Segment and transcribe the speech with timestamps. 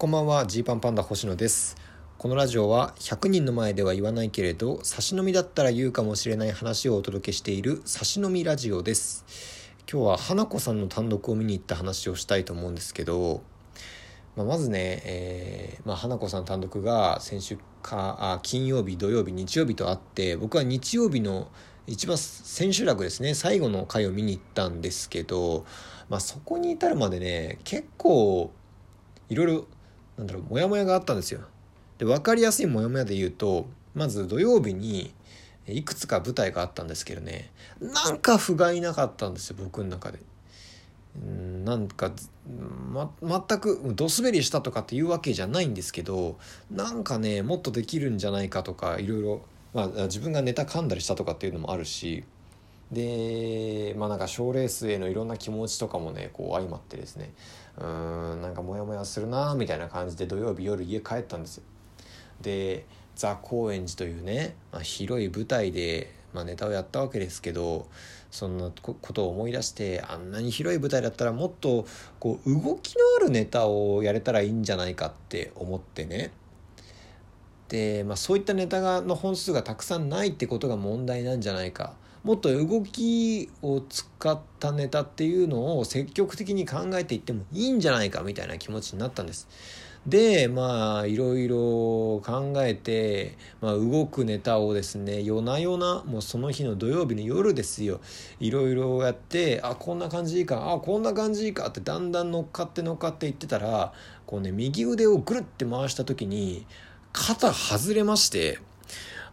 [0.00, 1.76] こんばんはジーパンパンダ星野です。
[2.16, 9.26] このラジオは100人の前では言わないけれど差し飲みだったら言うかもしれない話をお届けしている差し飲みラジオです。
[9.92, 13.42] 今日は花子さんの単独を見に行った話をしたいと思うんですけど
[14.36, 21.48] まあ、まずね、えーまあ、花子さん単独が先週かあ金曜日土曜日日曜日とあって僕は日曜日の
[21.86, 25.66] 一番千秋楽ですね最後の回を見に行ったんですけど、
[26.08, 28.50] まあ、そこに至るまでね結構
[29.28, 29.66] いろいろ
[30.20, 31.40] なんだろうモヤモヤがあったんですよ。
[31.96, 35.12] で分かりやすいモヤモヤで言うとまず土曜日に
[35.66, 40.18] いくつか舞台があったんですけどねなんか不甲斐なかったんですよ僕の中で。
[41.18, 42.12] んなんか、
[42.92, 46.38] ま、全くど滑りしたとかっていうわけじゃないんですけど
[46.70, 49.40] なんかねもっとできるんじゃないかとかいろいろ
[49.72, 52.24] まあ、自分がネタ噛んだりしたとかっていうのもあるし
[52.92, 57.32] でまあなんか賞レースへのいろんな気持ちとかもねこう相まってですね
[57.78, 61.64] うーんなんかモヤモヤするなみたいな感じで土曜日夜家帰ったんですよ。
[62.40, 67.86] でザ・高円寺というね、まあ、広い舞台で、まあ、ネタをやったわけですけど
[68.30, 71.86] そんなことを思い出してあんなに広い舞台だったらもっと
[72.18, 76.32] こう動きのあるネタをやれたらいいんじゃないかって思ってね
[77.68, 89.48] で、まあ、そういったネタがの本数がたくさんないってことが問題なんじゃないかもっと動きを使ったネタっていうのを積極的に考えていってもいいんじゃないかみたいな気持ちになったんです。
[90.06, 91.56] でまあいろいろ
[92.24, 98.00] 考えて、まあ、動くネタをですね夜な夜なもうその日の土曜日の夜ですよ
[98.38, 103.92] いろいろやってあこんな感じいいかあこんな感じいいかってだんだん乗っかって乗っかっていってたら
[104.26, 106.64] こうね右腕をぐるって回した時に
[107.12, 108.58] 肩外れまして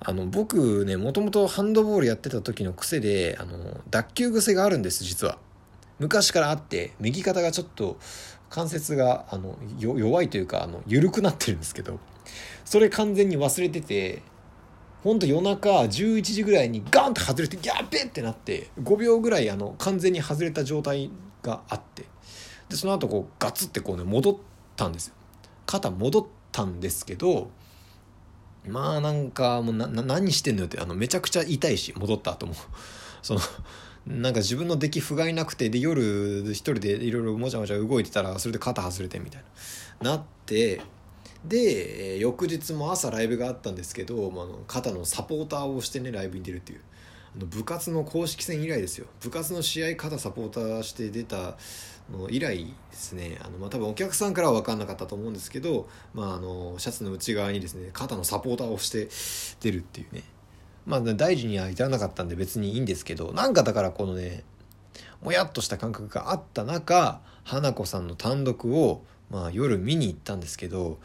[0.00, 5.38] あの僕ねもともとハンドボールやってた時の癖であの脱臼癖があるんです実は。
[5.98, 7.96] 昔からあって右肩がちょっと
[8.50, 11.98] 関節があの弱いというかあの緩くなってるんですけど
[12.64, 14.22] それ完全に忘れてて
[15.02, 21.10] ほんと夜中11時ぐらいにガンって外れてギャーベってなって5秒ぐらいあの完全に外れた状態
[21.42, 22.04] があって
[22.68, 24.36] でその後こうガツってこうね戻っ
[24.74, 25.14] たんですよ。
[25.64, 27.50] 肩戻ったんですけど
[28.68, 32.54] まあなんかもう何してんのよってあのめちゃくちゃ痛いし戻った後も。
[33.22, 33.40] その
[34.06, 39.42] なんか自分の出来不甲斐なくてで夜一人でいろいろもちゃもちゃ動いてたらそれで肩外れてみたい
[40.00, 40.12] な。
[40.12, 40.80] なって
[41.44, 46.80] で翌日も朝ライブがあったんですけど、まあ、肩のサポーターをしてねライブに出るっていう。
[47.44, 49.06] 部活の公式戦以来ですよ。
[49.20, 51.56] 部活の試合肩サポーターして出た
[52.10, 53.38] の以来ですね。
[53.42, 59.08] あの、まあ、多分お客さんからは分かんなかったと思うんですけど、まあ、あのシャツの内側にですね肩のサポーターをして
[59.60, 60.22] 出るっていうね。
[60.86, 64.44] まあ大事には至らなかったんで別にいいんですけどなんかだからこのね
[65.20, 70.98] もやっとした感覚があった中花子さんの単独を、まあ、夜見に行ったんですけど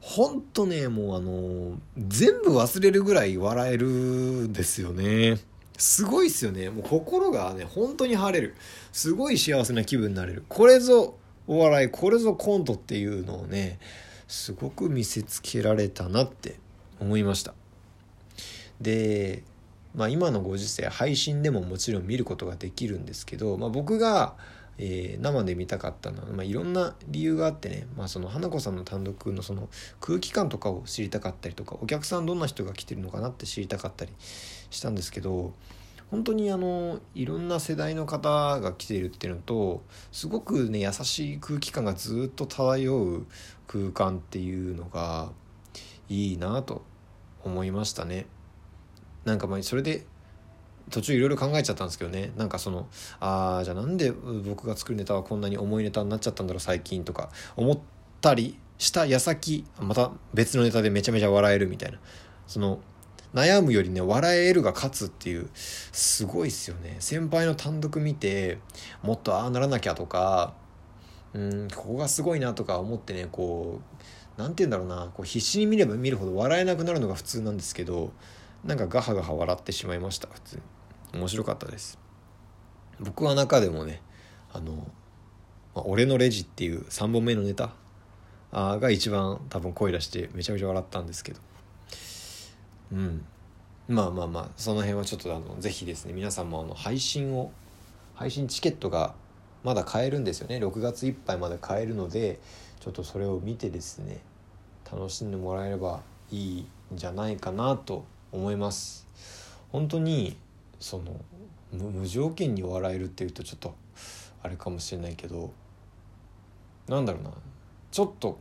[0.00, 5.38] ほんとねもうあの全部忘れるぐらい笑えるんですよね。
[5.78, 6.70] すごいっすよね。
[6.70, 8.54] もう心がね、本当に晴れる。
[8.92, 10.44] すごい幸せな気分になれる。
[10.48, 11.16] これぞ
[11.46, 13.78] お笑い、これぞコントっていうのをね、
[14.26, 16.56] すごく見せつけられたなって
[17.00, 17.54] 思いました。
[18.80, 19.44] で、
[19.94, 24.34] まあ今のご時世、配信でももちろん見ることができるんですけど、まあ僕が、
[24.78, 29.68] えー、生で見たかったのは、まあ、いろんな理由があってね、まあ、その花子さんの単独のその
[30.00, 34.12] 空気感とかを知りたかったりとかお客さんどんな人が来てるのかなって知りたかったり
[34.70, 35.54] したんですけど
[36.10, 39.82] 本当にあのいろんな世代の方が来ているっていうのと
[40.12, 43.26] すごくね優しい空気感がずっと漂う
[43.66, 45.32] 空間っていうのが
[46.08, 46.84] いいなと
[47.42, 48.26] 思いましたね。
[49.24, 50.06] なんかまあそれで
[50.90, 52.32] 途中いろいろ考えちゃったんですけどね。
[52.36, 52.88] なんかその
[53.20, 57.78] ああじゃあなんで僕が作るネタはこんなに重いネタになっちゃったんだろう最近とか思っ
[58.20, 61.98] たりした矢先また別のネタでめちゃめちゃ笑えるみたいな。
[62.46, 62.80] その
[63.34, 66.96] 悩むよりね笑えるが勝つっていうすごいっすよね。
[67.00, 68.58] 先輩の単独見て
[69.02, 70.54] もっとああならなきゃとか
[71.34, 78.12] うんここがすごいなとか思ってねこう何て言うんだろうなこう必死に見れば見るほど笑えなくなるのが普通なんですけど
[78.64, 80.62] なんかガハガハ笑ってしまいました普通に。
[81.16, 81.98] 面白かったです。
[83.00, 84.00] 僕は中でもね
[84.52, 84.72] あの
[85.74, 87.72] ま「俺のレジ」っていう3本目のネタ
[88.52, 91.40] が一番多分声出してめちゃめちゃ笑ったんですけど。
[92.92, 93.26] うん。
[93.88, 97.52] まあまあまあその辺はちょっとあのぜひですね皆さんもあの配信を
[98.14, 99.14] 配信チケットが
[99.62, 100.56] まだ買えるんですよね。
[100.56, 102.40] 6月いっぱいまで買えるので
[102.80, 104.20] ちょっとそれを見てですね
[104.90, 106.66] 楽しんでもらえればいいん
[106.96, 109.06] じゃないかなと思います。
[109.70, 110.36] 本当に
[110.78, 111.20] その
[111.72, 113.74] 無条件に笑えるっていうとちょっと
[114.42, 115.52] あれかもしれないけど
[116.88, 117.30] なんだろうな。
[117.90, 118.38] ちょっと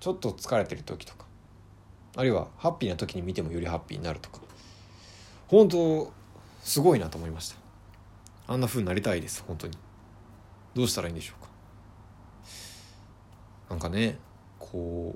[0.00, 1.24] ちょっと疲れてる時とか
[2.16, 4.40] あるいはハッピーな時に見てもよりハッピーになるとか
[5.48, 6.12] 本当
[6.62, 7.56] すごいなと思いました。
[8.48, 9.78] あんな風になりたいです本当に。
[10.74, 11.50] どうしたらいいんでしょうか。
[13.70, 14.18] なんかね
[14.58, 15.14] こ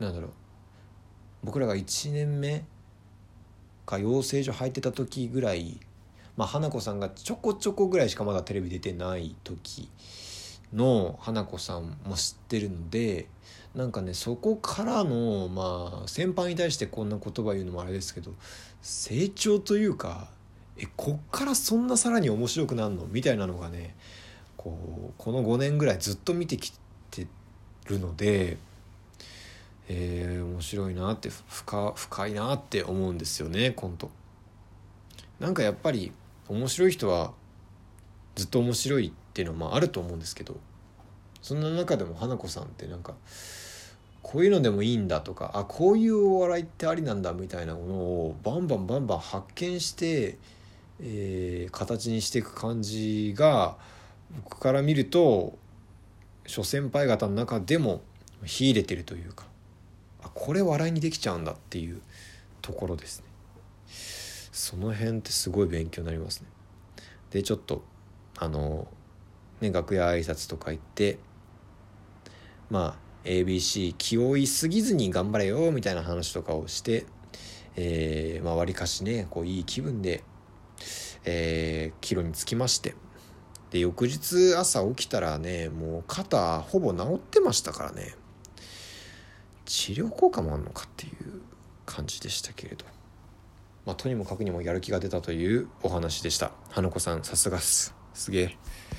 [0.00, 0.30] うなんだろう。
[1.44, 2.64] 僕らが1年目
[3.86, 5.80] か養成所入ってた時ぐらい
[6.36, 9.88] まあ花子さんがちょこちょこぐらいしかまだテレビ出てない時
[10.74, 13.28] の花子さんも知ってるので
[13.74, 18.32] なんかねそこからのまあ先輩に対してこんな言葉言うのもあれですけど
[18.82, 20.28] 成長というか
[20.76, 23.06] えこっからそんなさらに面白くなるの？
[23.06, 23.94] みたいなのがね
[24.56, 24.78] こ
[25.10, 26.72] うこの5年ぐらいずっと見てき
[27.10, 27.26] て
[27.86, 28.58] るので、
[29.88, 34.10] えー、面白いなって深深いなって思うんですよねコント。
[35.38, 36.12] なんかやっぱり
[36.48, 37.32] 面白い人は
[38.34, 40.56] ずっと面白いっていうのもあると思うんですけど
[41.42, 43.14] そんな中でも花子さんってなんか
[44.22, 50.38] こういうのでもいいんだとかあこういうお笑いってありなんだみたいなものをバンバンバンバン発見して、
[51.00, 53.76] えー、形にしていく感じが
[54.44, 55.56] 僕から見ると
[56.46, 58.00] 諸先輩方の中でも
[58.44, 59.46] 秀でてるというか
[60.34, 62.00] これ笑いにできちゃうんだっていう
[62.62, 63.26] ところですね。
[64.52, 66.48] その辺ってすごい勉強になりますね。
[67.30, 67.84] でちょっと
[68.38, 68.88] あの
[69.60, 71.18] ね楽屋挨拶とか行って
[72.70, 77.06] まあ ABC 気負いすぎずに頑張れよみたいな話とかをして
[77.76, 80.24] えー、まあわりかしねこういい気分で
[81.24, 82.94] えー、帰路につきまして
[83.70, 88.14] で翌日朝起きたらねもう肩ほぼ治ってましたからね。
[89.66, 91.42] 治療効果もあるのかっていう
[91.84, 92.84] 感じでしたけれど。
[93.84, 96.52] まあとにもかくにもやる気が出たというお話でした。
[96.70, 97.94] 花子さんさすがっす。
[98.14, 98.56] すげえ。